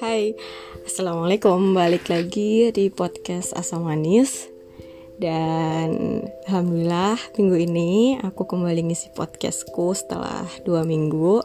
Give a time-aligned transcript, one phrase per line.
[0.00, 0.32] Hai,
[0.88, 1.76] Assalamualaikum.
[1.76, 4.48] Balik lagi di podcast Asam Manis.
[5.20, 11.44] Dan Alhamdulillah minggu ini aku kembali ngisi podcastku setelah dua minggu.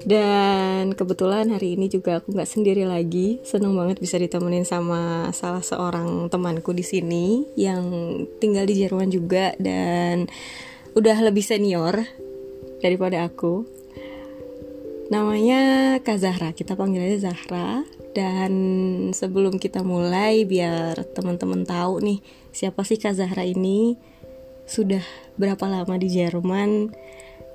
[0.00, 3.44] Dan kebetulan hari ini juga aku nggak sendiri lagi.
[3.44, 7.84] Seneng banget bisa ditemenin sama salah seorang temanku di sini Yang
[8.40, 10.24] tinggal di Jerman juga dan
[10.96, 12.00] udah lebih senior
[12.80, 13.77] daripada aku
[15.08, 17.80] Namanya Kak Zahra, kita panggil aja Zahra.
[18.12, 18.52] Dan
[19.16, 22.20] sebelum kita mulai, biar teman-teman tahu nih
[22.52, 23.96] siapa sih Kak Zahra ini,
[24.68, 25.00] sudah
[25.40, 26.92] berapa lama di Jerman,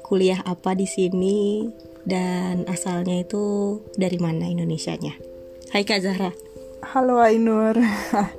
[0.01, 1.69] kuliah apa di sini,
[2.09, 5.13] dan asalnya itu dari mana Indonesianya.
[5.69, 6.33] Hai Kak Zahra.
[6.89, 7.77] Halo Ainur.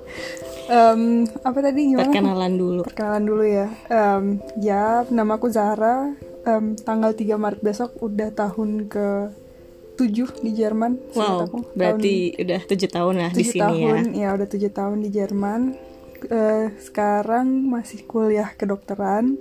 [0.74, 2.10] um, apa tadi gimana?
[2.10, 2.82] Perkenalan dulu.
[2.82, 3.70] Perkenalan dulu ya.
[3.94, 9.32] Um, ya, namaku Zahra um, tanggal 3 Maret besok udah tahun ke
[9.94, 10.98] 7 di Jerman.
[11.14, 11.58] Wow, aku.
[11.78, 14.26] berarti tahun, udah tujuh tahun lah di sini tahun, ya.
[14.26, 15.60] ya udah tujuh tahun di Jerman.
[16.24, 19.38] Uh, sekarang masih kuliah kedokteran.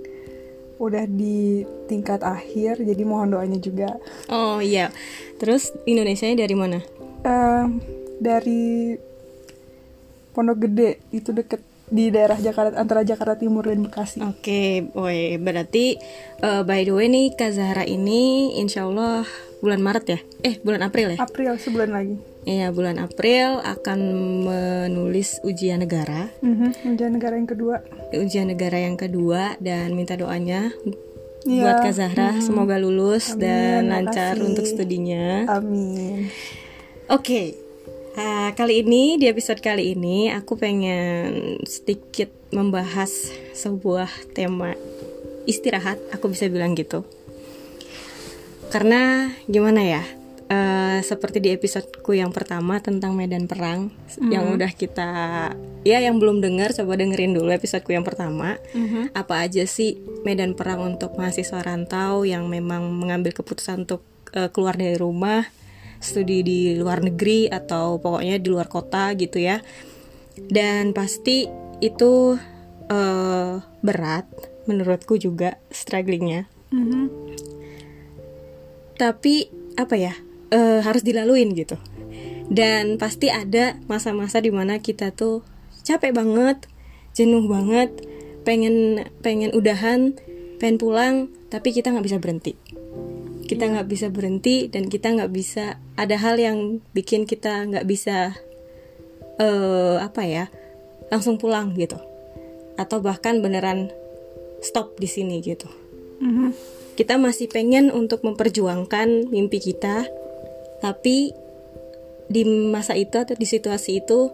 [0.78, 3.94] Udah di tingkat akhir, jadi mohon doanya juga.
[4.26, 4.90] Oh iya,
[5.38, 6.82] terus Indonesia dari mana?
[7.22, 7.66] Uh,
[8.18, 8.94] dari
[10.34, 14.24] Pondok Gede, itu deket di daerah Jakarta antara Jakarta Timur dan Bekasi.
[14.24, 16.00] Oke, okay, berarti
[16.40, 19.28] uh, by the way nih Kak Zahra ini insya Allah
[19.60, 20.18] bulan Maret ya?
[20.44, 21.18] Eh bulan April ya?
[21.20, 22.16] April sebulan lagi.
[22.44, 24.00] Iya bulan April akan
[24.44, 26.28] menulis ujian negara.
[26.44, 27.76] Mm-hmm, ujian negara yang kedua.
[28.12, 30.68] Ujian negara yang kedua dan minta doanya
[31.48, 31.62] ya.
[31.64, 32.44] buat Kak Zahra mm-hmm.
[32.44, 35.48] semoga lulus Amin, dan lancar untuk studinya.
[35.48, 36.28] Amin.
[37.08, 37.24] Oke.
[37.24, 37.63] Okay.
[38.14, 43.10] Uh, kali ini di episode kali ini aku pengen sedikit membahas
[43.58, 44.78] sebuah tema
[45.50, 47.02] istirahat, aku bisa bilang gitu.
[48.70, 50.02] Karena gimana ya?
[50.46, 54.30] Uh, seperti di episodeku yang pertama tentang medan perang mm.
[54.30, 55.10] yang udah kita
[55.88, 59.16] ya yang belum dengar coba dengerin dulu episodeku yang pertama mm-hmm.
[59.16, 64.04] apa aja sih medan perang untuk mahasiswa rantau yang memang mengambil keputusan untuk
[64.36, 65.48] uh, keluar dari rumah
[66.04, 69.64] studi di luar negeri atau pokoknya di luar kota gitu ya.
[70.36, 71.48] Dan pasti
[71.80, 72.36] itu
[72.92, 74.28] uh, berat
[74.68, 76.52] menurutku juga strugglingnya.
[76.74, 77.06] Mm-hmm.
[78.98, 79.46] tapi
[79.78, 80.14] apa ya
[80.50, 81.78] uh, harus dilaluin gitu.
[82.50, 85.46] Dan pasti ada masa-masa di mana kita tuh
[85.84, 86.66] capek banget
[87.14, 87.94] jenuh banget
[88.42, 90.16] pengen pengen udahan
[90.58, 91.14] pengen pulang
[91.48, 92.58] tapi kita nggak bisa berhenti
[93.44, 93.72] kita iya.
[93.78, 98.32] nggak bisa berhenti dan kita nggak bisa ada hal yang bikin kita nggak bisa
[99.38, 100.44] uh, apa ya
[101.12, 102.00] langsung pulang gitu
[102.74, 103.92] atau bahkan beneran
[104.64, 105.68] stop di sini gitu
[106.24, 106.50] mm-hmm.
[106.96, 110.08] kita masih pengen untuk memperjuangkan mimpi kita
[110.80, 111.36] tapi
[112.24, 114.32] di masa itu atau di situasi itu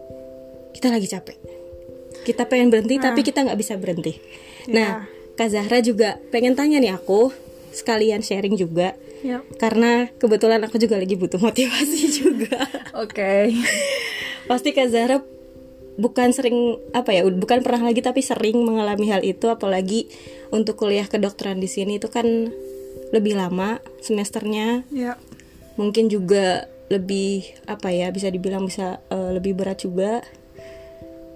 [0.71, 1.37] kita lagi capek
[2.23, 3.11] kita pengen berhenti nah.
[3.11, 4.15] tapi kita nggak bisa berhenti
[4.71, 4.71] yeah.
[4.71, 4.91] nah
[5.35, 8.93] Kak Zahra juga pengen tanya nih aku sekalian sharing juga
[9.23, 9.47] yep.
[9.57, 12.59] karena kebetulan aku juga lagi butuh motivasi juga
[12.95, 13.55] oke okay.
[14.45, 15.23] pasti kak Zahra
[15.99, 20.07] bukan sering apa ya bukan pernah lagi tapi sering mengalami hal itu apalagi
[20.51, 22.25] untuk kuliah kedokteran di sini itu kan
[23.11, 25.19] lebih lama semesternya yep.
[25.75, 30.19] mungkin juga lebih apa ya bisa dibilang bisa uh, lebih berat juga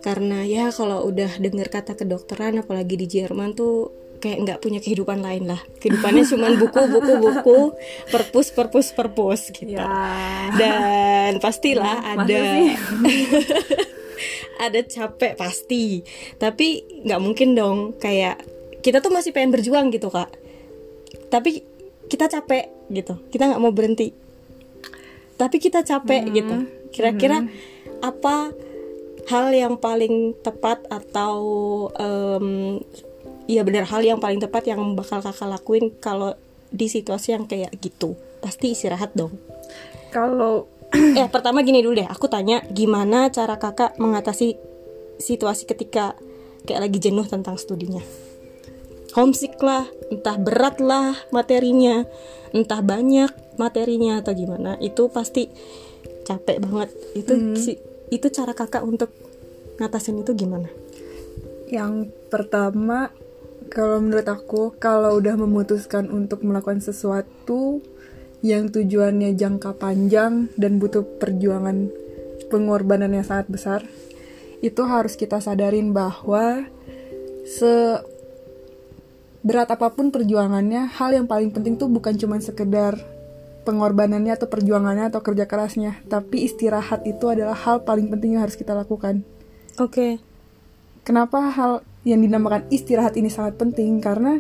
[0.04, 3.90] karena ya kalau udah dengar kata kedokteran apalagi di Jerman tuh
[4.26, 5.62] kayak nggak punya kehidupan lain lah.
[5.78, 7.60] Kehidupannya cuma buku buku buku
[8.10, 9.78] perpus perpus perpus gitu.
[9.78, 9.86] Ya.
[10.58, 12.42] dan pastilah ya, ada
[14.66, 16.02] ada capek pasti.
[16.42, 18.42] Tapi nggak mungkin dong kayak
[18.82, 20.34] kita tuh masih pengen berjuang gitu kak.
[21.30, 21.62] Tapi
[22.10, 23.22] kita capek gitu.
[23.30, 24.10] Kita nggak mau berhenti.
[25.38, 26.34] Tapi kita capek hmm.
[26.34, 26.56] gitu.
[26.90, 28.02] Kira-kira hmm.
[28.02, 28.50] apa
[29.30, 31.38] hal yang paling tepat atau
[31.94, 32.82] um,
[33.46, 36.34] iya benar hal yang paling tepat yang bakal kakak lakuin kalau
[36.70, 38.18] di situasi yang kayak gitu.
[38.42, 39.34] Pasti istirahat dong.
[40.12, 40.70] Kalau
[41.20, 42.10] eh pertama gini dulu deh.
[42.10, 44.58] Aku tanya gimana cara kakak mengatasi
[45.16, 46.14] situasi ketika
[46.68, 48.04] kayak lagi jenuh tentang studinya?
[49.16, 52.04] Homesick lah entah berat lah materinya
[52.52, 54.76] entah banyak materinya atau gimana.
[54.84, 55.48] Itu pasti
[56.28, 56.90] capek banget.
[57.16, 57.56] Itu hmm.
[57.56, 57.80] si,
[58.12, 59.12] itu cara kakak untuk
[59.80, 60.68] ngatasin itu gimana?
[61.68, 63.12] Yang pertama
[63.72, 67.82] kalau menurut aku kalau udah memutuskan untuk melakukan sesuatu
[68.46, 71.90] yang tujuannya jangka panjang dan butuh perjuangan
[72.52, 73.80] pengorbanan yang sangat besar
[74.62, 76.70] itu harus kita sadarin bahwa
[77.46, 78.02] se
[79.46, 82.98] berat apa pun perjuangannya hal yang paling penting tuh bukan cuma sekedar
[83.66, 88.54] pengorbanannya atau perjuangannya atau kerja kerasnya, tapi istirahat itu adalah hal paling penting yang harus
[88.54, 89.26] kita lakukan.
[89.82, 90.22] Oke.
[91.02, 94.00] Kenapa hal yang dinamakan istirahat ini sangat penting?
[94.00, 94.40] Karena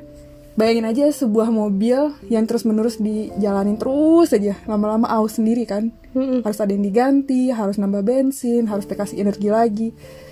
[0.55, 5.91] bayangin aja sebuah mobil yang terus-menerus dijalanin terus aja, lama-lama aus sendiri kan.
[6.15, 6.45] Mm-mm.
[6.45, 9.89] Harus ada yang diganti, harus nambah bensin, harus dikasih energi lagi.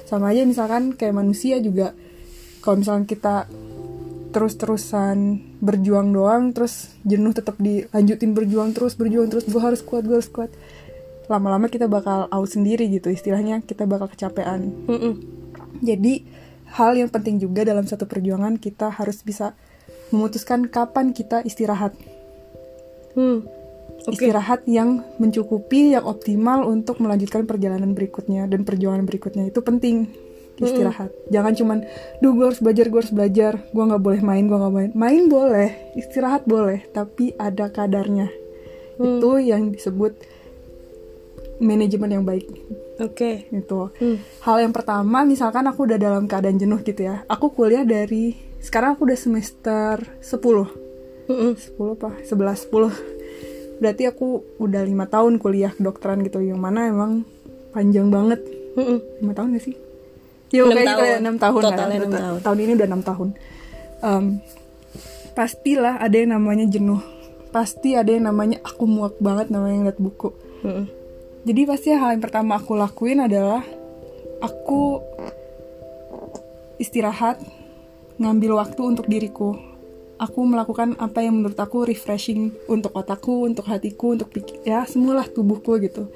[0.08, 1.92] Sama aja misalkan kayak manusia juga
[2.64, 3.50] kalau misalkan kita
[4.34, 10.18] terus-terusan berjuang doang terus jenuh tetap dilanjutin berjuang terus berjuang terus gue harus kuat gue
[10.18, 10.50] harus kuat
[11.30, 15.14] lama-lama kita bakal out sendiri gitu istilahnya kita bakal kecapean Mm-mm.
[15.86, 16.26] jadi
[16.74, 19.54] hal yang penting juga dalam satu perjuangan kita harus bisa
[20.10, 21.94] memutuskan kapan kita istirahat.
[23.14, 23.46] Hmm.
[24.04, 24.20] Oke.
[24.20, 30.12] istirahat yang mencukupi yang optimal untuk melanjutkan perjalanan berikutnya dan perjuangan berikutnya itu penting
[30.60, 31.08] istirahat.
[31.32, 31.78] Jangan cuman
[32.20, 34.92] duh gue harus belajar gue harus belajar gue nggak boleh main gue nggak main.
[34.92, 38.28] Main boleh istirahat boleh tapi ada kadarnya.
[39.00, 40.20] Itu yang disebut
[41.64, 42.50] manajemen yang baik
[42.96, 43.50] Oke.
[43.50, 44.18] itu Hmm.
[44.42, 48.94] hal yang pertama misalkan aku udah dalam keadaan jenuh gitu ya aku kuliah dari sekarang
[48.94, 50.70] aku udah semester 10
[51.26, 51.54] Mm-mm.
[51.56, 52.94] 10 apa 11 10
[53.76, 57.26] berarti aku udah lima tahun kuliah kedokteran gitu yang mana emang
[57.72, 58.40] panjang banget
[58.74, 59.02] Mm-mm.
[59.20, 59.76] lima tahun gak sih
[60.50, 61.02] ya gitu tahun.
[61.04, 61.62] ya, enam tahun.
[61.62, 62.40] Totalnya Ta- tahun.
[62.42, 63.30] tahun ini udah enam tahun
[64.00, 64.26] Em,
[65.32, 67.00] pastilah ada yang namanya jenuh
[67.50, 70.30] pasti ada yang namanya aku muak banget namanya ngeliat buku
[70.62, 70.86] Mm-mm.
[71.44, 73.68] Jadi pasti hal yang pertama aku lakuin adalah
[74.40, 75.04] aku
[76.80, 77.44] istirahat,
[78.16, 79.56] ngambil waktu untuk diriku.
[80.24, 85.28] Aku melakukan apa yang menurut aku refreshing untuk otakku, untuk hatiku, untuk pikir, ya semualah
[85.28, 86.08] tubuhku gitu.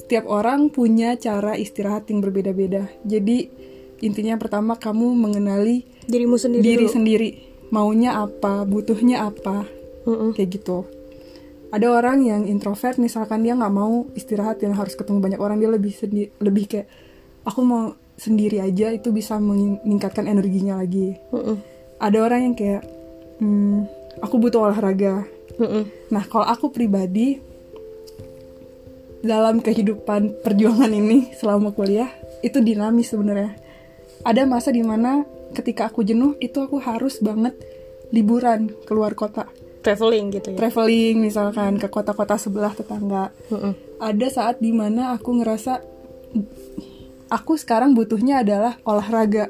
[0.00, 2.88] Setiap orang punya cara istirahat yang berbeda-beda.
[3.04, 3.52] Jadi
[4.00, 6.94] intinya pertama kamu mengenali Dirimu sendiri diri dulu.
[6.96, 7.30] sendiri,
[7.68, 9.68] maunya apa, butuhnya apa,
[10.08, 10.32] Mm-mm.
[10.32, 10.88] kayak gitu
[11.70, 15.70] ada orang yang introvert misalkan dia nggak mau istirahat yang harus ketemu banyak orang dia
[15.70, 16.86] lebih sendi- lebih kayak
[17.46, 21.56] aku mau sendiri aja itu bisa meningkatkan energinya lagi Mm-mm.
[22.02, 22.82] ada orang yang kayak
[23.40, 23.86] hmm,
[24.20, 25.24] aku butuh olahraga
[25.56, 26.12] Mm-mm.
[26.12, 27.40] nah kalau aku pribadi
[29.20, 32.08] dalam kehidupan perjuangan ini selama kuliah
[32.40, 33.56] itu dinamis sebenarnya
[34.24, 35.24] ada masa di mana
[35.56, 37.56] ketika aku jenuh itu aku harus banget
[38.10, 39.48] liburan keluar kota
[39.80, 40.58] Traveling gitu ya.
[40.60, 43.32] traveling misalkan ke kota-kota sebelah tetangga.
[43.48, 43.72] Mm-mm.
[43.96, 45.80] Ada saat di mana aku ngerasa
[47.32, 49.48] aku sekarang butuhnya adalah olahraga.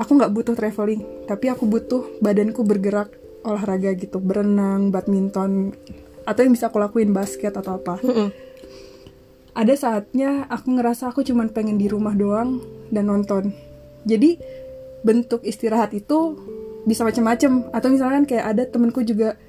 [0.00, 5.72] Aku nggak butuh traveling, tapi aku butuh badanku bergerak olahraga gitu, berenang, badminton,
[6.28, 8.00] atau yang bisa aku lakuin basket atau apa.
[8.04, 8.28] Mm-mm.
[9.56, 12.60] Ada saatnya aku ngerasa aku cuman pengen di rumah doang
[12.92, 13.56] dan nonton.
[14.04, 14.36] Jadi
[15.00, 16.36] bentuk istirahat itu
[16.84, 17.72] bisa macam-macam.
[17.72, 19.40] Atau misalkan kayak ada temenku juga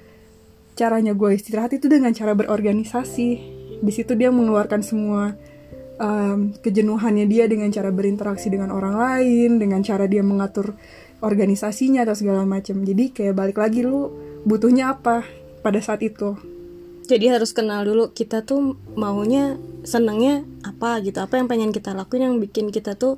[0.77, 3.29] caranya gue istirahat itu dengan cara berorganisasi.
[3.81, 5.33] Di situ dia mengeluarkan semua
[5.97, 10.77] um, kejenuhannya dia dengan cara berinteraksi dengan orang lain, dengan cara dia mengatur
[11.19, 12.85] organisasinya atau segala macam.
[12.85, 14.13] Jadi kayak balik lagi lu
[14.45, 15.25] butuhnya apa
[15.65, 16.37] pada saat itu.
[17.07, 19.55] Jadi harus kenal dulu kita tuh maunya
[19.87, 23.15] senangnya apa gitu, apa yang pengen kita lakuin yang bikin kita tuh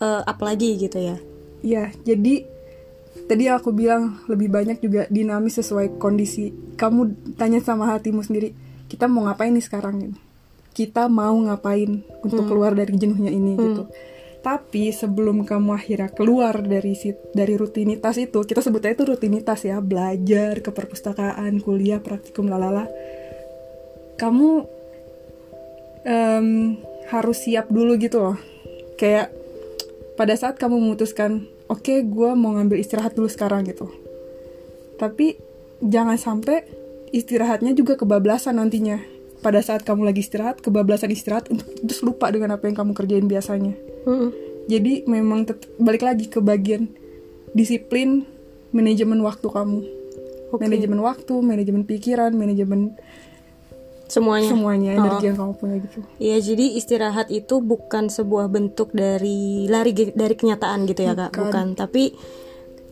[0.00, 1.16] eh, up lagi gitu ya.
[1.64, 2.44] Ya, jadi
[3.24, 6.50] tadi aku bilang lebih banyak juga dinamis sesuai kondisi.
[6.76, 8.52] Kamu tanya sama hatimu sendiri,
[8.90, 10.18] kita mau ngapain nih sekarang gitu.
[10.74, 13.86] Kita mau ngapain untuk keluar dari jenuhnya ini gitu.
[14.44, 19.80] Tapi sebelum kamu akhirnya keluar dari si- dari rutinitas itu, kita sebutnya itu rutinitas ya,
[19.80, 22.84] belajar ke perpustakaan, kuliah, praktikum lalala.
[24.20, 24.50] Kamu
[26.04, 26.76] em,
[27.08, 28.36] harus siap dulu gitu loh.
[29.00, 29.32] Kayak
[30.20, 33.90] pada saat kamu memutuskan oke gue mau ngambil istirahat dulu sekarang gitu
[34.94, 35.34] tapi
[35.82, 36.62] jangan sampai
[37.10, 39.02] istirahatnya juga kebablasan nantinya
[39.42, 43.26] pada saat kamu lagi istirahat kebablasan istirahat untuk terus lupa dengan apa yang kamu kerjain
[43.26, 43.74] biasanya
[44.06, 44.30] Mm-mm.
[44.70, 46.86] jadi memang tet- balik lagi ke bagian
[47.52, 48.24] disiplin
[48.70, 49.82] manajemen waktu kamu
[50.54, 50.62] Oke.
[50.62, 52.94] manajemen waktu manajemen pikiran manajemen
[54.14, 54.46] Semuanya.
[54.46, 55.00] semuanya Oh.
[55.02, 60.34] energi yang kamu punya gitu Iya, jadi istirahat itu bukan sebuah bentuk dari lari dari
[60.38, 61.34] kenyataan gitu ya, Kak.
[61.34, 61.74] Bukan.
[61.74, 62.14] Tapi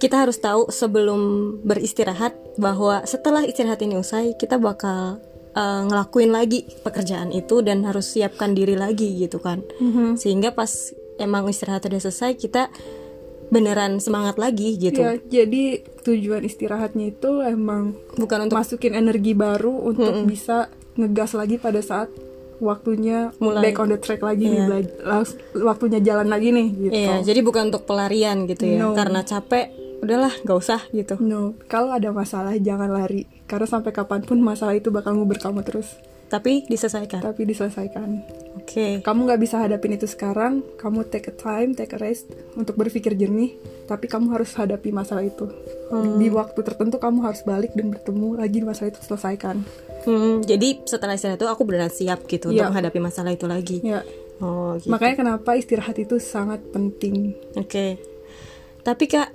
[0.03, 1.21] kita harus tahu sebelum
[1.63, 5.23] beristirahat bahwa setelah istirahat ini usai, kita bakal
[5.55, 9.63] eh, ngelakuin lagi pekerjaan itu dan harus siapkan diri lagi gitu kan.
[10.19, 10.91] Sehingga pas
[11.23, 12.67] emang istirahat udah selesai, kita
[13.53, 14.97] beneran semangat lagi gitu.
[14.97, 21.57] ya jadi tujuan istirahatnya itu emang Bukan untuk masukin energi baru untuk bisa ngegas lagi
[21.57, 22.09] pada saat
[22.63, 23.63] waktunya Mulai.
[23.71, 25.27] back on the track lagi nih Iya.
[25.67, 26.95] waktunya jalan lagi nih gitu.
[26.95, 28.79] Iya, jadi bukan untuk pelarian gitu ya.
[28.79, 28.95] No.
[28.95, 34.27] Karena capek udahlah nggak usah gitu no kalau ada masalah jangan lari karena sampai kapan
[34.27, 35.95] pun masalah itu bakal ngubur kamu terus
[36.33, 38.09] tapi diselesaikan tapi diselesaikan
[38.57, 42.25] oke kamu nggak bisa hadapin itu sekarang kamu take a time take a rest
[42.55, 43.53] untuk berpikir jernih
[43.85, 45.45] tapi kamu harus hadapi masalah itu
[45.93, 46.17] Hmm.
[46.17, 49.61] di waktu tertentu kamu harus balik dan bertemu lagi masalah itu selesaikan
[50.03, 52.73] Hmm, jadi setelah istirahat itu aku beneran siap gitu untuk Iya.
[52.73, 54.01] menghadapi masalah itu lagi ya
[54.41, 54.89] oh gitu.
[54.89, 58.01] makanya kenapa istirahat itu sangat penting Oke.
[58.81, 59.31] Tapi Kak,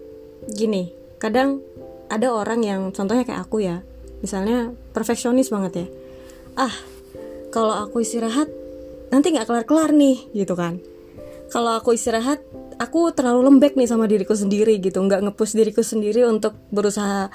[0.50, 1.64] gini, kadang
[2.10, 3.80] ada orang yang contohnya kayak aku ya.
[4.20, 5.88] Misalnya perfeksionis banget ya.
[6.58, 6.74] Ah,
[7.54, 8.50] kalau aku istirahat
[9.14, 10.82] nanti nggak kelar-kelar nih, gitu kan.
[11.54, 12.42] Kalau aku istirahat,
[12.82, 17.30] aku terlalu lembek nih sama diriku sendiri gitu, nggak ngepush diriku sendiri untuk berusaha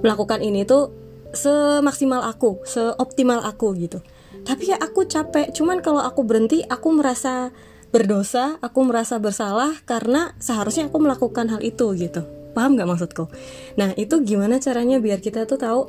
[0.00, 0.94] melakukan ini tuh
[1.34, 3.98] semaksimal aku, seoptimal aku gitu.
[4.46, 5.50] Tapi ya aku capek.
[5.50, 7.50] Cuman kalau aku berhenti, aku merasa
[7.90, 12.22] berdosa, aku merasa bersalah karena seharusnya aku melakukan hal itu gitu.
[12.54, 13.26] Paham nggak maksudku?
[13.74, 15.80] Nah itu gimana caranya biar kita tuh tahu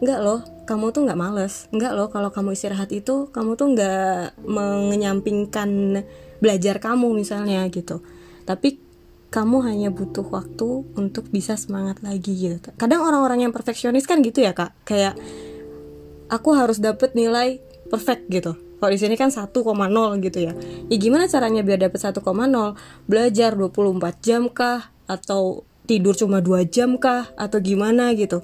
[0.00, 0.40] Enggak loh,
[0.70, 1.66] kamu tuh nggak males.
[1.74, 5.70] Enggak loh, kalau kamu istirahat itu, kamu tuh nggak mengenyampingkan
[6.38, 8.06] belajar kamu misalnya gitu.
[8.46, 8.78] Tapi
[9.34, 12.70] kamu hanya butuh waktu untuk bisa semangat lagi gitu.
[12.78, 15.18] Kadang orang-orang yang perfeksionis kan gitu ya kak, kayak
[16.30, 17.58] aku harus dapet nilai
[17.90, 18.54] perfect gitu.
[18.54, 19.50] Kalau di sini kan 1,0
[20.22, 20.54] gitu ya.
[20.86, 22.22] Ya gimana caranya biar dapet 1,0?
[23.10, 24.88] Belajar 24 jam kah?
[25.04, 27.28] Atau tidur cuma 2 jam kah?
[27.36, 28.40] Atau gimana gitu?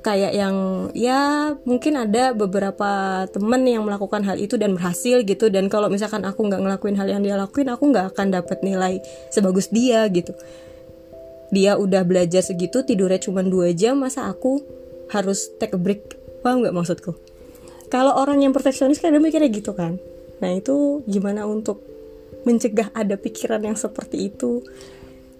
[0.00, 0.56] Kayak yang
[0.96, 5.52] ya mungkin ada beberapa temen yang melakukan hal itu dan berhasil gitu.
[5.52, 9.04] Dan kalau misalkan aku nggak ngelakuin hal yang dia lakuin aku nggak akan dapet nilai
[9.28, 10.32] sebagus dia gitu.
[11.52, 14.64] Dia udah belajar segitu tidurnya cuma dua jam masa aku
[15.12, 16.16] harus take a break?
[16.40, 17.12] Paham nggak maksudku?
[17.92, 20.00] Kalau orang yang perfeksionis kan mikirnya gitu kan.
[20.40, 21.84] Nah itu gimana untuk
[22.48, 24.64] mencegah ada pikiran yang seperti itu?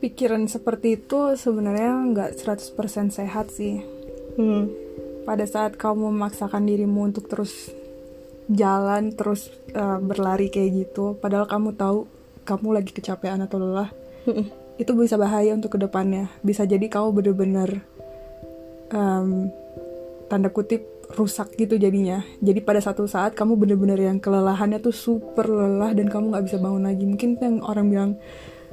[0.05, 4.00] Pikiran seperti itu sebenarnya nggak 100% sehat sih
[4.37, 4.65] hmm.
[5.25, 7.71] pada saat kamu memaksakan dirimu untuk terus
[8.51, 12.11] jalan terus eh, berlari kayak gitu padahal kamu tahu
[12.43, 13.91] kamu lagi kecapean atau lelah
[14.27, 14.51] Mm-mm.
[14.81, 17.87] itu bisa bahaya untuk ke depannya bisa jadi kamu bener-bener
[18.91, 19.55] em,
[20.27, 20.83] tanda kutip
[21.15, 26.11] rusak gitu jadinya jadi pada satu saat kamu bener-bener yang kelelahannya tuh super lelah dan
[26.11, 28.11] kamu nggak bisa bangun lagi mungkin yang orang bilang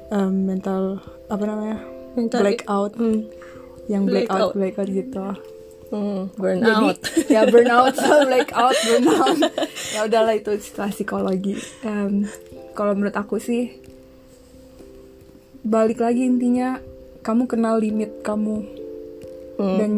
[0.10, 1.78] em, mental apa namanya
[2.18, 3.30] Mental- blackout Hmm.
[3.88, 4.54] Yang blackout Blackout.
[4.56, 5.26] blackout gitu
[5.88, 6.88] Hmm, burn jadi
[7.32, 7.96] ya burnout
[8.28, 9.40] blackout burnout
[9.90, 12.28] ya udahlah itu istilah psikologi Em,
[12.74, 13.72] kalau menurut aku sih
[15.62, 16.80] balik lagi intinya
[17.22, 18.76] kamu kenal limit kamu
[19.56, 19.74] Hmm.
[19.76, 19.92] dan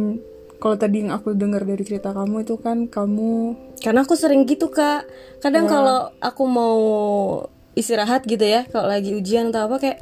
[0.55, 4.69] kalau tadi yang aku dengar dari cerita kamu itu kan kamu karena aku sering gitu
[4.69, 5.03] kak
[5.39, 5.69] kadang Ya.
[5.69, 6.77] kalau aku mau
[7.73, 9.99] istirahat gitu ya kalau lagi ujian atau apa kayak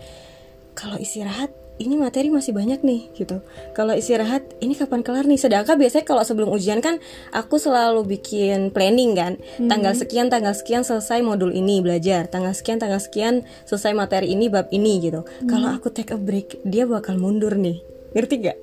[0.74, 3.42] kalau istirahat ini materi masih banyak nih gitu.
[3.78, 5.38] Kalau istirahat ini kapan kelar nih?
[5.38, 6.98] Sedangkan biasanya kalau sebelum ujian kan
[7.30, 9.38] aku selalu bikin planning kan.
[9.62, 12.26] Tanggal sekian tanggal sekian selesai modul ini belajar.
[12.28, 15.22] Tanggal sekian tanggal sekian selesai materi ini bab ini gitu.
[15.46, 17.82] Kalau aku take a break dia bakal mundur nih.
[18.18, 18.58] Ngerti gak?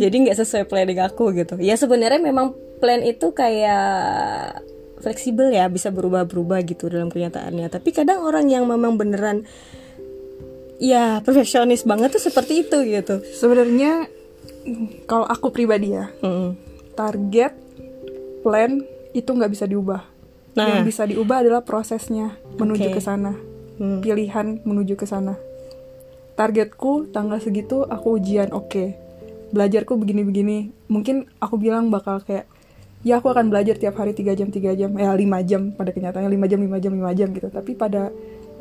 [0.00, 1.60] Jadi nggak sesuai planning aku gitu.
[1.60, 4.64] Ya sebenarnya memang plan itu kayak
[5.04, 7.68] fleksibel ya, bisa berubah-berubah gitu dalam kenyataannya.
[7.68, 9.44] Tapi kadang orang yang memang beneran
[10.76, 13.22] ya perfeksionis banget tuh seperti itu gitu.
[13.32, 14.10] sebenarnya
[15.04, 16.56] kalau aku pribadi ya Mm.
[16.92, 17.52] target
[18.40, 20.02] plan itu nggak bisa diubah
[20.54, 20.70] Nah.
[20.70, 22.96] yang bisa diubah adalah prosesnya menuju Oke.
[22.96, 23.34] ke sana
[23.74, 23.98] Hmm.
[23.98, 25.34] pilihan menuju ke sana
[26.34, 28.94] targetku tanggal segitu aku ujian oke
[29.50, 32.46] belajarku begini-begini mungkin aku bilang bakal kayak
[33.02, 36.30] ya aku akan belajar tiap hari 3 jam 3 jam ya 5 jam pada kenyataannya
[36.32, 38.10] 5 jam 5 jam 5 jam gitu tapi pada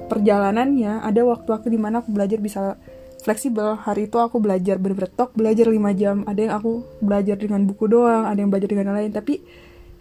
[0.07, 2.75] perjalanannya ada waktu-waktu di mana aku belajar bisa
[3.23, 3.79] fleksibel.
[3.79, 6.27] Hari itu aku belajar bener-bener tok belajar 5 jam.
[6.27, 9.15] Ada yang aku belajar dengan buku doang ada yang belajar dengan lain.
[9.15, 9.39] Tapi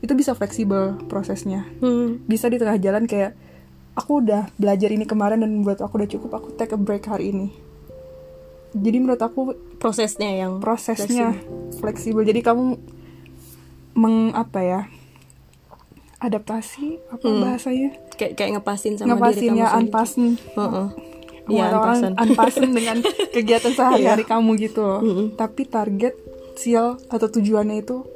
[0.02, 1.62] itu bisa fleksibel prosesnya.
[1.78, 2.18] Hmm.
[2.26, 3.38] bisa di tengah jalan kayak
[3.94, 7.30] aku udah belajar ini kemarin dan buat aku udah cukup aku take a break hari
[7.30, 7.48] ini.
[8.72, 11.34] Jadi menurut aku Prosesnya yang prosesnya
[11.82, 12.22] fleksibel.
[12.22, 12.78] jadi kamu
[13.98, 14.80] meng apa ya
[16.22, 17.90] adaptasi apa bahasanya
[18.22, 19.80] kayak kayak ngepasin sama diri ngepasin kamu ya sendiri.
[19.80, 20.88] unpasin Heeh.
[21.42, 22.68] Kamu Iya, ada orang unpasin.
[22.70, 22.96] dengan
[23.34, 24.30] kegiatan sehari-hari Iya.
[24.30, 25.00] kamu gitu loh
[25.34, 26.14] tapi target
[26.54, 28.06] sial atau tujuannya itu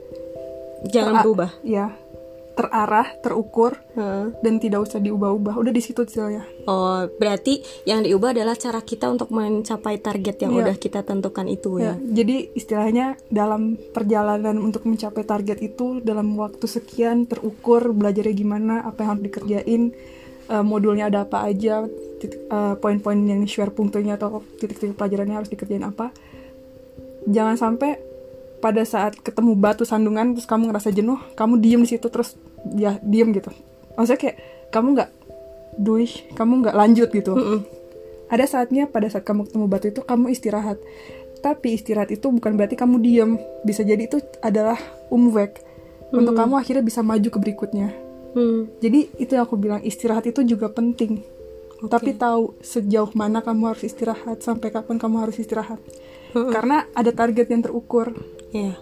[0.86, 1.50] Jangan berubah.
[1.60, 1.90] ya
[2.56, 4.32] terarah terukur Heeh.
[4.40, 9.06] dan tidak usah diubah-ubah udah di situ sialnya Oh, berarti yang diubah adalah cara kita
[9.06, 10.60] untuk mencapai target yang Iya.
[10.64, 11.94] udah kita tentukan itu Ya, ya.
[12.00, 18.98] jadi istilahnya dalam perjalanan untuk mencapai target itu dalam waktu sekian terukur belajarnya gimana, apa
[18.98, 19.82] yang harus dikerjain,
[20.46, 21.84] eh, modulnya ada apa aja,
[22.16, 26.10] titik- eh, poin-poin yang share punktunya atau titik-titik pelajarannya harus dikerjain apa.
[27.26, 27.98] jangan sampai
[28.58, 32.34] pada saat ketemu batu sandungan terus kamu ngerasa jenuh kamu diem di situ terus
[32.76, 33.52] ya diem gitu.
[33.96, 34.36] Maksudnya kayak
[34.72, 35.10] kamu nggak
[35.76, 37.34] duih kamu nggak lanjut gitu.
[37.36, 37.60] Mm-mm.
[38.26, 40.78] ada saatnya pada saat kamu ketemu batu itu kamu istirahat.
[41.44, 43.38] Tapi istirahat itu bukan berarti kamu diem.
[43.62, 44.80] Bisa jadi itu adalah
[45.14, 45.62] umwek
[46.10, 47.90] untuk kamu akhirnya bisa maju ke berikutnya.
[48.36, 48.68] Hmm.
[48.84, 51.24] jadi itu yang aku bilang istirahat itu juga penting.
[51.76, 51.92] Oke.
[51.92, 55.80] tapi tahu sejauh mana kamu harus istirahat sampai kapan kamu harus istirahat.
[56.36, 56.52] Mm-mm.
[56.52, 58.12] karena ada target yang terukur
[58.50, 58.74] Iya.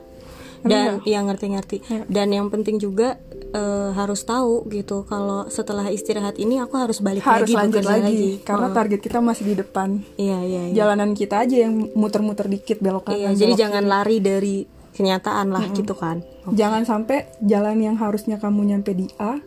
[0.64, 1.76] Dan yang ngerti-ngerti.
[1.84, 2.02] Iya.
[2.08, 3.20] Dan yang penting juga
[3.52, 8.00] eh, harus tahu gitu kalau setelah istirahat ini aku harus balik harus lagi lanjut bekerja
[8.02, 8.76] lagi, karena Heeh.
[8.76, 10.74] target kita masih di depan Iya, iya, iya.
[10.74, 14.56] jalanan kita aja yang muter-muter dikit belok kanan Iya, jadi belok jangan lari dari
[14.90, 16.18] kenyataan lah gitu kan.
[16.22, 16.54] kiri.
[16.54, 19.38] jangan sampai jalan yang harusnya kamu nyampe di A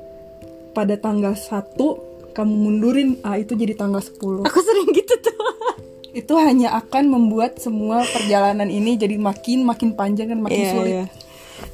[0.71, 1.75] pada tanggal 1
[2.31, 5.35] kamu mundurin A itu jadi tanggal 10 Aku sering gitu tuh.
[6.17, 10.89] Itu hanya akan membuat semua perjalanan ini jadi makin makin panjang dan makin Iya, sulit
[10.91, 11.05] iya.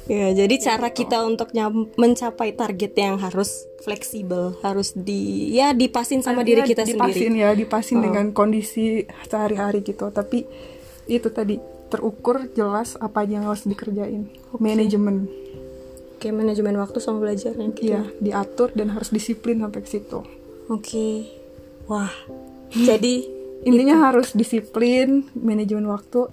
[0.04, 1.52] Iya, jadi cara kita untuk
[1.94, 7.40] mencapai target yang harus fleksibel, harus di ya dipasin sama diri Artinya kita dipasin sendiri.
[7.40, 8.02] ya dipasin Oh.
[8.02, 8.84] dengan kondisi
[9.22, 10.48] sehari-hari gitu tapi
[11.04, 15.28] itu tadi terukur jelas apa yang harus dikerjain manajemen
[16.16, 17.84] Kayak manajemen waktu sama belajarnya gitu.
[17.86, 20.24] Iya, diatur dan harus disiplin sampai ke situ.
[20.66, 21.28] Oke.
[21.84, 22.08] Wah.
[22.72, 23.28] Jadi
[23.64, 26.28] Intinya harus disiplin, manajemen waktu.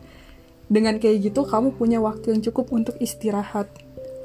[0.67, 3.67] Dengan kayak gitu, kamu punya waktu yang cukup untuk istirahat,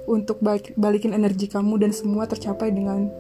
[0.06, 3.10] untuk balik- balikin energi kamu dan semua tercapai dengan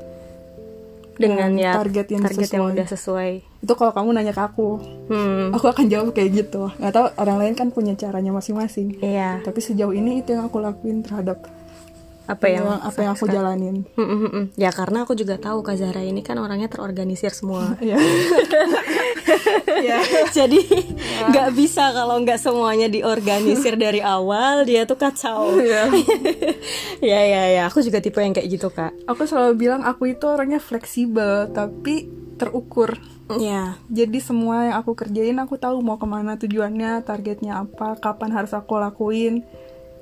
[1.16, 2.74] dengan ya target yang target yang sesuai.
[2.76, 3.32] udah sesuai.
[3.64, 4.68] itu kalau kamu nanya ke aku,
[5.08, 5.48] Hmm.
[5.48, 6.68] aku akan jawab kayak gitu.
[6.76, 9.00] Nggak tahu orang lain kan punya caranya masing-masing.
[9.00, 9.40] Iya.
[9.40, 11.40] Tapi sejauh ini itu yang aku lakuin terhadap
[12.26, 13.86] Apa yang apa yang aku jalanin.
[13.94, 14.44] Hmm, hmm, hmm.
[14.58, 17.74] Ya karena aku juga tahu Kak Zahra ini kan orangnya terorganisir semua.
[17.86, 17.98] Iya.
[19.76, 19.98] Iya.
[20.32, 20.58] Jadi
[21.30, 25.54] nggak bisa kalau nggak semuanya diorganisir dari awal dia tuh kacau.
[25.60, 25.86] Iya.
[26.98, 28.90] ya ya ya, aku juga tipe yang kayak gitu kak.
[29.06, 32.98] Aku selalu bilang aku itu orangnya fleksibel tapi terukur.
[33.40, 33.74] Ya.
[33.90, 38.54] Jadi semua yang aku kerjain aku tahu mau ke mana tujuannya, targetnya apa, kapan harus
[38.54, 39.42] aku lakuin.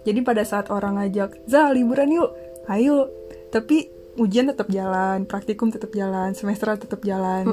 [0.04, 2.30] Jadi pada saat orang ngajak, Za liburan yuk,
[2.68, 3.08] ayo.
[3.48, 3.88] Tapi
[4.20, 7.48] ujian tetap jalan, praktikum tetap jalan, semester tetap jalan.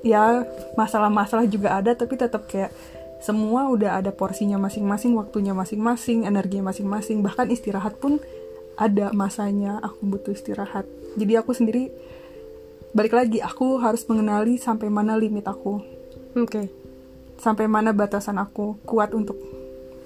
[0.00, 2.72] Ya masalah-masalah juga ada, tapi tetap kayak
[3.20, 7.20] semua udah ada porsinya masing-masing, waktunya masing-masing, energinya masing-masing.
[7.24, 8.20] Bahkan istirahat pun
[8.76, 9.80] ada masanya.
[9.84, 10.84] Aku butuh istirahat.
[11.14, 11.92] Jadi aku sendiri
[12.94, 15.82] balik lagi aku harus mengenali sampai mana limit aku
[16.38, 16.70] Oke.
[17.42, 19.34] sampai mana batasan aku kuat untuk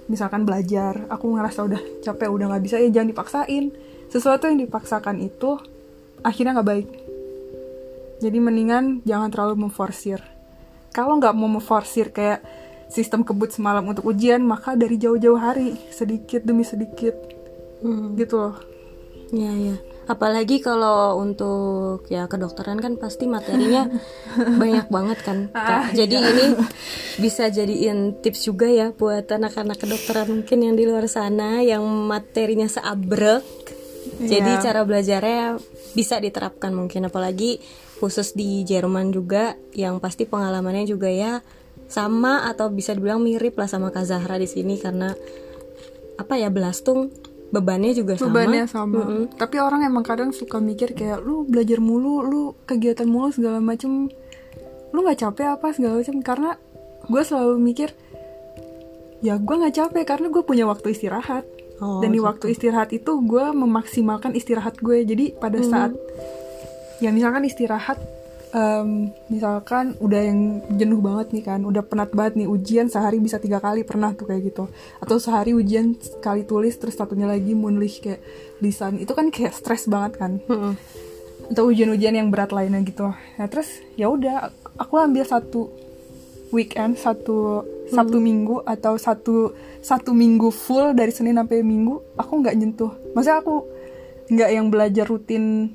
[0.09, 3.65] misalkan belajar aku ngerasa udah capek udah nggak bisa ya jangan dipaksain.
[4.09, 5.61] Sesuatu yang dipaksakan itu
[6.25, 6.89] akhirnya nggak baik.
[8.19, 10.19] Jadi mendingan jangan terlalu memforsir.
[10.91, 12.43] Kalau nggak mau memforsir kayak
[12.89, 17.15] sistem kebut semalam untuk ujian maka dari jauh-jauh hari sedikit demi sedikit.
[17.79, 18.19] Hmm.
[18.19, 18.57] gitu loh.
[19.31, 19.77] Ya ya.
[20.09, 23.87] Apalagi kalau untuk ya kedokteran kan pasti materinya
[24.63, 25.39] banyak banget kan.
[25.53, 25.93] Kak.
[25.93, 26.45] Jadi ini
[27.21, 32.65] bisa jadiin tips juga ya buat anak-anak kedokteran mungkin yang di luar sana yang materinya
[32.67, 33.45] seabrek.
[34.19, 34.63] Jadi Iya.
[34.65, 35.61] cara belajarnya
[35.93, 37.61] bisa diterapkan mungkin apalagi
[38.01, 41.45] khusus di Jerman juga yang pasti pengalamannya juga ya
[41.89, 45.13] sama atau bisa dibilang mirip lah sama Kak Zahra di sini karena
[46.17, 47.13] apa ya belastung
[47.49, 48.27] bebannya juga sama.
[48.29, 49.25] bebannya sama Mm-mm.
[49.41, 54.13] tapi orang emang kadang suka mikir kayak lu belajar mulu lu kegiatan mulu segala macem
[54.93, 56.51] lu nggak capek apa segala macem karena
[57.09, 57.89] gue selalu mikir
[59.25, 61.45] ya gue nggak capek karena gue punya waktu istirahat
[61.79, 62.27] Oh, dan di gitu.
[62.27, 65.95] waktu istirahat itu gue memaksimalkan istirahat gue jadi pada saat
[66.99, 68.03] ya misalkan istirahat
[68.53, 73.37] em, misalkan udah yang jenuh banget nih kan udah penat banget nih ujian sehari bisa
[73.37, 74.65] tiga kali pernah tuh kayak gitu.
[75.01, 78.21] Atau sehari ujian sekali tulis terus satunya lagi munlich kayak
[78.65, 79.01] lisan.
[79.01, 80.41] Itu kan kayak stres banget kan.
[81.49, 83.13] Atau ujian-ujian yang berat lainnya gitu.
[83.13, 85.69] Nah terus ya udah aku ambil satu
[86.49, 92.57] weekend satu sabtu minggu atau satu satu minggu full dari senin sampai minggu aku nggak
[92.57, 92.93] nyentuh.
[93.13, 93.57] Maksudnya aku
[94.29, 95.73] nggak yang belajar rutin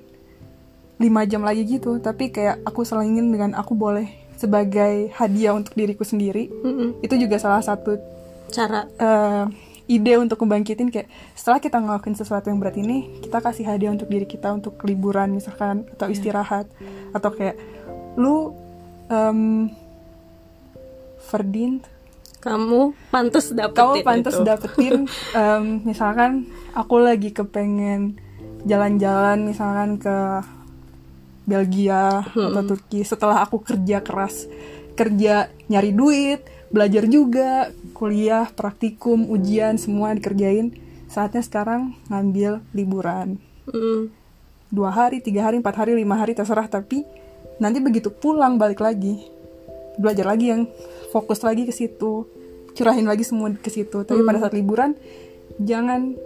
[1.00, 1.98] 5 jam lagi gitu.
[1.98, 6.52] Tapi kayak aku selingin dengan aku boleh sebagai hadiah untuk diriku sendiri.
[6.52, 7.00] Mm-mm.
[7.00, 7.96] itu juga salah satu
[8.52, 8.84] Cara.
[9.00, 9.46] eh,
[9.88, 14.08] ide untuk ngebangkitin kayak setelah kita ngelakuin sesuatu yang berat ini kita kasih hadiah untuk
[14.08, 16.68] diri kita untuk liburan misalkan atau istirahat.
[17.16, 17.56] Atau kayak
[18.20, 18.52] lu
[19.08, 19.72] em
[21.24, 21.80] Ferdin
[22.44, 24.44] kamu pantas dapetin kamu pantas itu.
[24.44, 24.94] dapetin
[25.40, 28.20] em, misalkan aku lagi kepengen
[28.68, 30.44] jalan-jalan misalkan ke
[31.44, 33.04] Belgia atau Turki.
[33.04, 34.48] Setelah aku kerja keras
[34.94, 40.74] kerja nyari duit belajar juga kuliah praktikum ujian semua dikerjain.
[41.10, 43.38] Saatnya sekarang ngambil liburan.
[43.70, 44.12] Mm.
[44.74, 46.66] dua hari tiga hari empat hari lima hari terserah.
[46.66, 47.06] Tapi
[47.62, 49.30] nanti begitu pulang balik lagi.
[50.02, 50.66] Belajar lagi yang
[51.14, 52.26] fokus lagi ke situ.
[52.74, 54.02] Curahin lagi semua ke situ.
[54.02, 54.98] Tapi pada saat liburan
[55.62, 56.18] jangan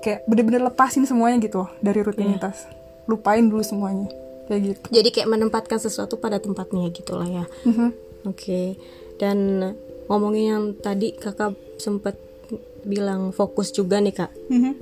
[0.00, 2.64] kayak bener-bener lepasin semuanya gitu dari rutinitas.
[3.04, 4.21] Lupain dulu semuanya
[4.52, 7.88] kayak gitu jadi kayak menempatkan sesuatu pada tempatnya gitu lah ya Mhm.
[8.22, 8.78] Oke,
[9.18, 9.74] dan
[10.06, 12.14] ngomongin yang tadi kakak sempet
[12.86, 14.30] bilang fokus juga nih kak.
[14.46, 14.72] Mhm.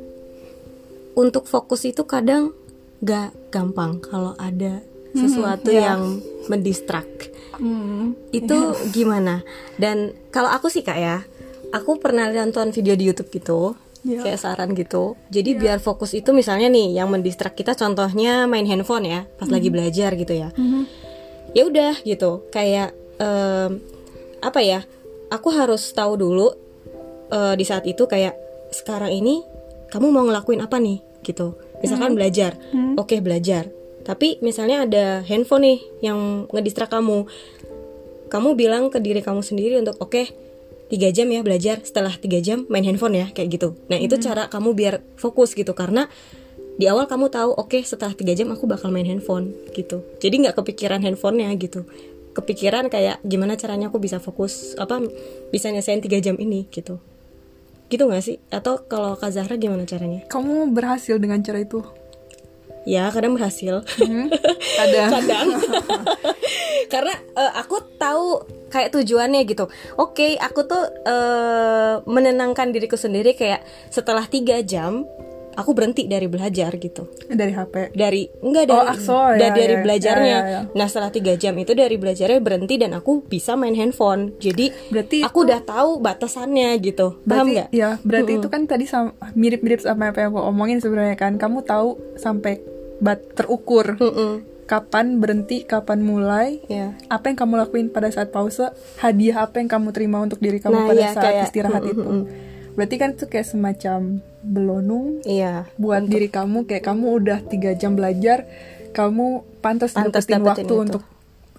[1.17, 2.53] Untuk fokus itu kadang
[3.01, 4.85] gak gampang kalau ada
[5.17, 5.93] sesuatu ya.
[5.97, 6.21] yang
[6.53, 7.09] mendistrak.
[7.57, 8.13] Hmm.
[8.29, 9.41] Itu gimana?
[9.81, 11.25] Dan kalau aku sih kak ya,
[11.73, 13.73] aku pernah nonton video di YouTube gitu.
[14.01, 14.25] Ya.
[14.25, 15.13] Kayak saran gitu.
[15.29, 19.69] Jadi biar fokus itu misalnya nih yang mendistrak kita contohnya main handphone ya pas lagi
[19.69, 20.49] belajar gitu ya.
[20.57, 20.83] Mhm.
[21.51, 23.83] ya udah gitu kayak em,
[24.39, 24.87] apa ya
[25.35, 26.55] aku harus tahu dulu
[27.29, 28.39] eh, di saat itu kayak
[28.71, 29.43] sekarang ini
[29.91, 31.03] kamu mau ngelakuin apa nih?
[31.25, 31.57] gitu.
[31.81, 32.57] Misalkan belajar.
[32.97, 33.69] Oke belajar.
[34.05, 37.29] Tapi misalnya ada handphone nih yang ngedistrak kamu.
[38.31, 40.50] Kamu bilang ke diri kamu sendiri untuk oke
[40.91, 43.79] tiga jam ya belajar setelah tiga jam main handphone ya kayak gitu.
[43.87, 46.11] Nah itu cara kamu biar fokus gitu karena
[46.77, 50.03] di awal kamu tahu oke setelah tiga jam aku bakal main handphone gitu.
[50.19, 51.87] Jadi nggak kepikiran handphonenya gitu.
[52.35, 54.99] Kepikiran kayak gimana caranya aku bisa fokus apa
[55.55, 56.99] bisa nyelesain tiga jam ini gitu.
[57.91, 58.39] Gitu nggak sih?
[58.51, 60.27] Atau kalau Kak Zahra gimana caranya?
[60.27, 61.83] Kamu berhasil dengan cara itu
[62.89, 63.85] ya kadang berhasil.
[64.01, 64.33] Mhm.
[64.81, 65.49] ada kadang.
[66.93, 69.67] Karena eh, aku tahu kayak tujuannya gitu.
[69.99, 75.05] Oke aku tuh eh, menenangkan diriku sendiri kayak setelah tiga jam
[75.53, 77.07] aku berhenti dari belajar gitu.
[77.27, 80.27] Dari HP dari enggak Oh, dari akso, ya, dari, dari ya, belajarnya.
[80.29, 80.61] ya, ya, ya.
[80.73, 84.35] nah setelah tiga jam itu dari belajarnya berhenti dan aku bisa main handphone.
[84.37, 87.19] Jadi Berarti aku udah tahu batasannya gitu.
[87.23, 87.69] Paham nggak?
[87.71, 88.85] Ya, berarti itu kan tadi
[89.33, 91.37] mirip-mirip sama apa yang aku omongin sebenarnya kan.
[91.37, 92.61] Kamu tahu sampai
[92.99, 94.45] bat terukur Mm-mm.
[94.65, 96.95] kapan berhenti, kapan mulai, ya.
[97.09, 98.63] apa yang kamu lakuin pada saat pause,
[98.97, 101.91] hadiah apa yang kamu terima untuk diri kamu Nah, pada iya, saat kayak- istirahat mm,
[101.91, 102.03] itu.
[102.05, 102.25] mm,
[102.73, 104.01] Berarti kan itu kayak semacam
[104.41, 108.49] belonung iya buat diri kamu kayak kamu udah tiga jam belajar,
[108.91, 110.75] kamu pantas, Pantas dapetin dapetin waktu itu.
[110.79, 111.03] untuk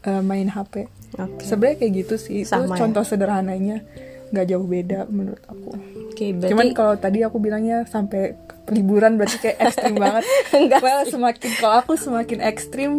[0.04, 0.90] uh, main HP.
[1.14, 2.42] oke Sebenarnya kayak gitu sih.
[2.42, 2.80] Itu Sama ya.
[2.82, 3.84] contoh sederhananya
[4.32, 5.76] nggak jauh beda menurut aku.
[6.10, 10.24] oke berarti Cuman kalau tadi aku bilangnya sampai liburan berarti kayak ekstrim banget.
[10.52, 12.92] Enggak well, semakin kalau aku semakin ekstrim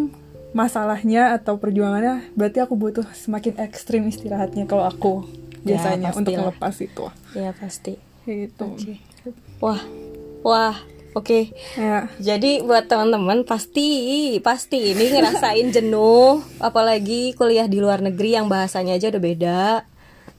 [0.53, 5.25] masalahnya atau perjuangannya, berarti aku butuh semakin ekstrim istirahatnya kalau aku
[5.63, 6.43] Ya, biasanya untuk pastilah.
[6.51, 7.05] melepas itu.
[7.39, 7.95] ya pasti
[8.27, 8.67] gitu.
[9.63, 9.83] wah
[10.43, 10.75] wah
[11.15, 12.11] oke Ya.
[12.19, 13.89] Jadi buat teman-teman pasti
[14.41, 19.63] pasti ini ngerasain jenuh, apalagi kuliah di luar negeri yang bahasanya aja udah beda.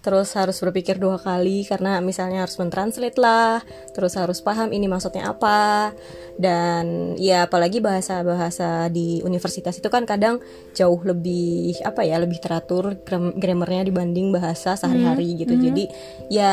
[0.03, 3.63] Terus harus berpikir dua kali karena misalnya harus mentranslate lah,
[3.95, 5.95] terus harus paham ini maksudnya apa.
[6.35, 10.43] Dan ya apalagi bahasa-bahasa di universitas itu kan kadang
[10.75, 15.55] jauh lebih apa ya, lebih teratur gram- grammarnya dibanding bahasa sehari-hari gitu.
[15.55, 15.87] Jadi
[16.27, 16.51] ya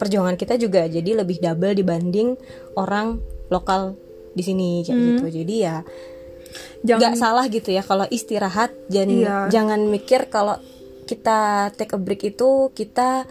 [0.00, 2.32] perjuangan kita juga jadi lebih double dibanding
[2.80, 3.20] orang
[3.52, 3.92] lokal
[4.32, 5.44] di sini kayak gitu.
[5.44, 5.84] Jadi ya
[6.86, 9.36] Jangan nggak salah gitu ya kalau istirahat dan Iya.
[9.52, 10.56] jangan mikir kalau
[11.06, 13.24] kita take a break itu kita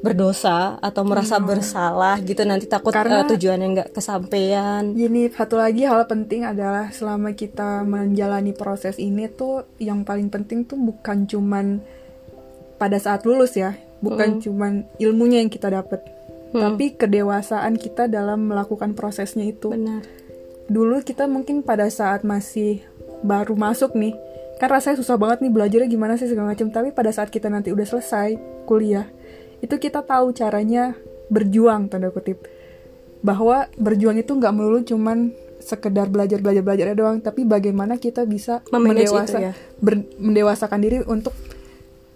[0.00, 4.96] berdosa atau merasa bersalah gitu nanti takut Karena- eh, tujuannya nggak kesampaian.
[4.96, 10.64] Gini, satu lagi hal penting adalah selama kita menjalani proses ini tuh yang paling penting
[10.64, 11.84] tuh bukan cuman
[12.80, 16.00] pada saat lulus ya, bukan cuman ilmunya yang kita dapat,
[16.48, 19.68] tapi kedewasaan kita dalam melakukan prosesnya itu.
[19.68, 20.00] Benar.
[20.64, 22.80] Dulu kita mungkin pada saat masih
[23.20, 24.16] baru masuk nih,
[24.60, 27.72] kan rasanya susah banget nih belajarnya gimana sih segala macam, tapi pada saat kita nanti
[27.72, 28.36] udah selesai
[28.68, 29.08] kuliah,
[29.64, 30.92] itu kita tahu caranya
[31.32, 32.44] berjuang tanda kutip.
[33.24, 38.64] Bahwa berjuang itu nggak melulu cuman sekedar belajar belajar belajar doang tapi bagaimana kita bisa
[38.72, 39.52] Memanage itu mendewasa ya.
[39.76, 41.36] ber- mendewasakan diri untuk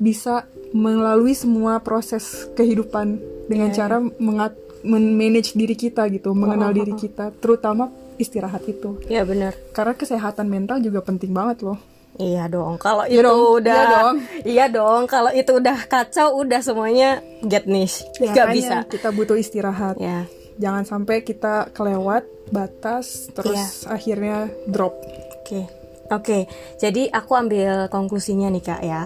[0.01, 6.77] bisa melalui semua proses kehidupan dengan Iya, cara mengat manage diri kita gitu mengenal oh,
[6.77, 8.97] diri kita terutama istirahat itu.
[9.13, 9.53] Ya benar.
[9.77, 11.77] karena kesehatan mental juga penting banget loh
[12.15, 12.79] Iya dong.
[12.79, 14.15] Kalau Iya itu dong, udah iya dong.
[14.45, 15.01] Iya dong.
[15.05, 18.07] Kalau itu udah kacau udah semuanya get niche.
[18.17, 18.77] Gak Makanya bisa.
[18.87, 20.31] kita butuh istirahat Ya.
[20.55, 23.91] jangan sampai kita kelewat batas terus Iya.
[23.91, 24.95] akhirnya drop
[25.43, 25.67] Oke,
[26.09, 26.39] oke.
[26.79, 29.05] Jadi aku ambil konklusinya nih kak ya.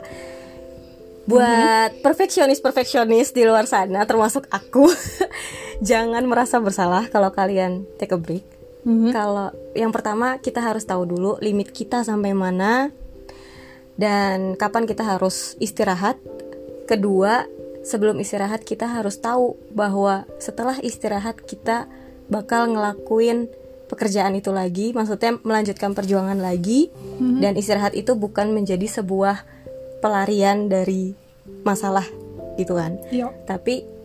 [1.24, 4.88] Buat perfeksionis-perfeksionis di luar sana, termasuk aku,
[5.82, 8.44] jangan merasa bersalah kalau kalian take a break.
[8.86, 12.88] Kalau yang pertama kita harus tahu dulu limit kita sampai mana
[13.98, 16.16] dan kapan kita harus istirahat.
[16.88, 17.44] Kedua,
[17.84, 21.84] sebelum istirahat kita harus tahu bahwa setelah istirahat kita
[22.32, 23.50] bakal ngelakuin
[23.88, 26.92] pekerjaan itu lagi, maksudnya melanjutkan perjuangan lagi
[27.40, 29.44] dan istirahat itu bukan menjadi sebuah
[30.00, 31.12] pelarian dari
[31.64, 32.04] masalah
[32.56, 33.00] gitu kan.
[33.08, 33.32] Iya.
[33.44, 33.97] Tapi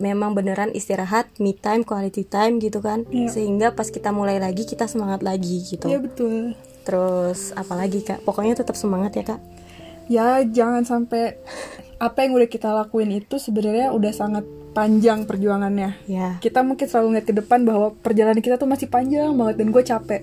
[0.00, 3.04] memang beneran istirahat, me time, quality time gitu kan.
[3.12, 3.36] Iya.
[3.36, 5.86] Sehingga pas kita mulai lagi kita semangat lagi gitu.
[5.86, 6.56] Iya betul.
[6.82, 8.24] Terus apalagi Kak?
[8.24, 9.40] Pokoknya tetap semangat ya Kak.
[10.10, 11.38] Ya jangan sampai
[12.00, 16.00] apa yang udah kita lakuin itu sebenarnya udah sangat panjang perjuangannya.
[16.08, 16.40] Ya.
[16.40, 19.84] Kita mungkin selalu ngeliat ke depan bahwa perjalanan kita tuh masih panjang banget dan gue
[19.84, 20.22] capek.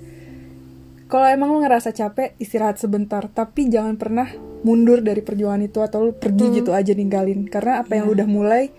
[1.08, 3.24] Kalau emang lo ngerasa capek, istirahat sebentar.
[3.32, 4.28] Tapi jangan pernah
[4.68, 7.48] mundur dari perjuangan itu atau lo pergi gitu aja ninggalin.
[7.48, 8.74] Karena apa yang udah mulai,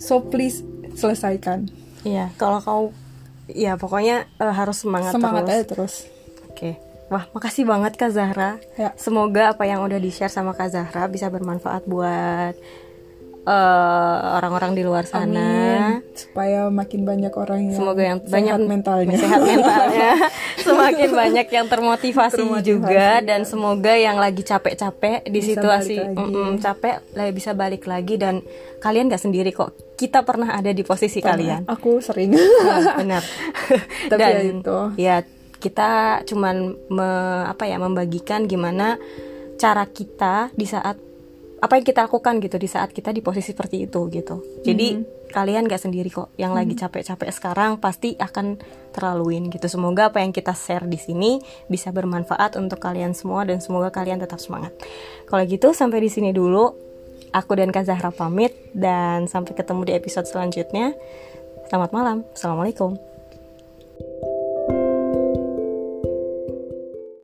[0.00, 0.64] so please
[0.96, 1.68] selesaikan.
[2.02, 2.82] Iya, kalau kau
[3.46, 5.54] ya pokoknya eh, harus semangat, Semangat terus.
[5.54, 5.94] aja terus.
[6.48, 6.70] Oke.
[7.10, 8.62] Wah, makasih banget Kak Zahra.
[8.78, 8.94] Ya.
[8.94, 12.54] Semoga apa yang udah di-share sama Kak Zahra bisa bermanfaat buat
[13.42, 15.40] eh, orang-orang di luar sana.
[15.96, 16.04] Amin.
[16.12, 19.16] Supaya makin banyak orang yang Semoga yang sehat banyak mentalnya.
[19.16, 20.10] sehat mentalnya.
[20.60, 23.24] Semakin banyak yang termotivasi, Termotivasi, juga ya.
[23.24, 28.44] dan semoga yang lagi capek-capek di Bisa situasi mm-mm, capek lah bisa balik lagi dan
[28.78, 29.72] kalian gak sendiri kok.
[29.94, 31.64] Kita pernah ada di posisi kalian.
[31.66, 32.32] Aku sering.
[32.32, 33.22] Nah, benar.
[34.10, 34.78] Tapi Dan ya itu.
[34.96, 35.16] ya
[35.56, 35.90] kita
[36.24, 36.56] cuman
[36.88, 38.96] me- apa ya membagikan gimana
[39.56, 40.96] cara kita di saat
[41.60, 44.64] apa yang kita lakukan gitu di saat kita di posisi seperti itu gitu.
[44.64, 44.96] Jadi
[45.28, 46.32] kalian gak sendiri kok.
[46.40, 48.56] Yang lagi capek-capek sekarang pasti akan
[48.96, 49.68] terlaluin gitu.
[49.68, 54.18] Semoga apa yang kita share di sini bisa bermanfaat untuk kalian semua dan semoga kalian
[54.18, 54.72] tetap semangat.
[55.28, 56.88] Kalau gitu sampai di sini dulu.
[57.30, 60.98] Aku dan Kak Zahra pamit dan sampai ketemu di episode selanjutnya.
[61.70, 62.26] Selamat malam.
[62.34, 62.98] Assalamualaikum.